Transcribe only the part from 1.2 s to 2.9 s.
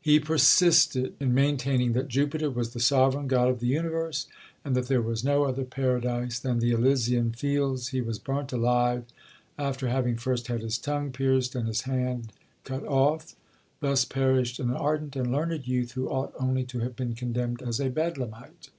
maintaining that Jupiter was the